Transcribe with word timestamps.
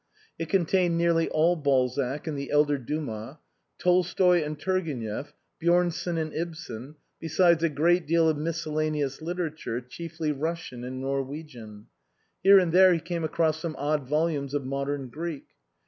It 0.39 0.49
contained 0.49 0.97
nearly 0.97 1.29
all 1.29 1.55
Balzac 1.55 2.25
and 2.25 2.35
the 2.35 2.49
elder 2.49 2.79
Dumas, 2.79 3.35
Tolstoi 3.77 4.43
and 4.43 4.57
Turgenieff, 4.59 5.33
Bjornsen 5.61 6.17
and 6.17 6.33
Ibsen, 6.33 6.95
besides 7.19 7.61
a 7.61 7.69
great 7.69 8.07
deal 8.07 8.27
of 8.27 8.35
miscellaneous 8.35 9.21
literature, 9.21 9.79
chiefly 9.79 10.31
Russian 10.31 10.83
and 10.83 11.01
Norwegian. 11.01 11.85
Here 12.41 12.57
and 12.57 12.71
there 12.71 12.91
he 12.95 12.99
came 12.99 13.23
across 13.23 13.59
some 13.59 13.75
odd 13.77 14.09
volumes 14.09 14.55
of 14.55 14.65
modern 14.65 15.09
Greek. 15.09 15.45